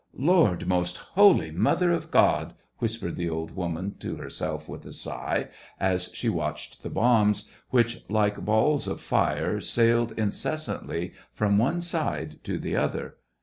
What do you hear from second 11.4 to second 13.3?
one side to the other.